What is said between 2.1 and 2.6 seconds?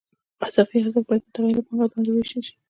ووېشل شي